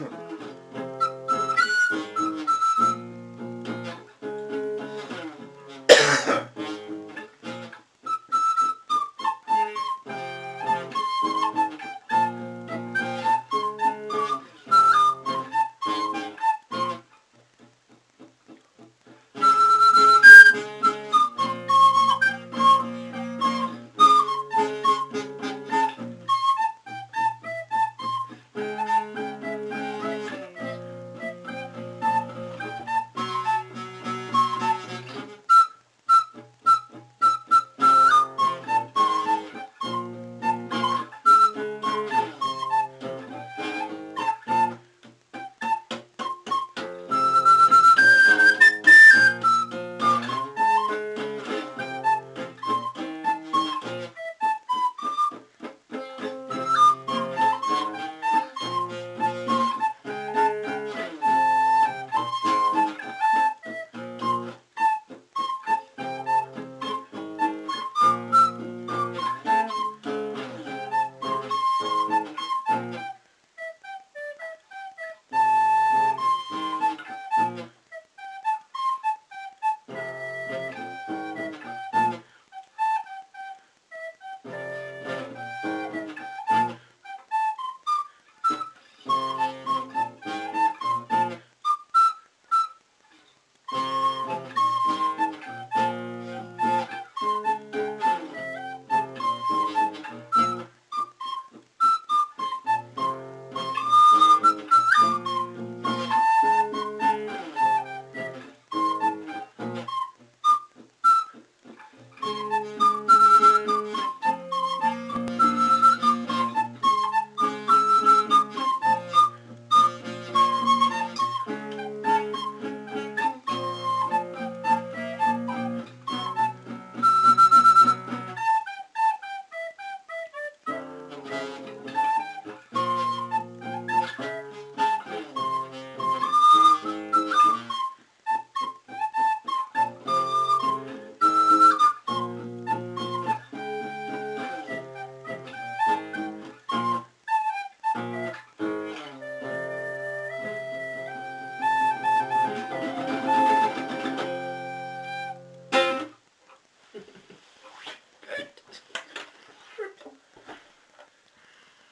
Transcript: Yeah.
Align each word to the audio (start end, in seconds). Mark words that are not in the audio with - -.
Yeah. 0.00 0.41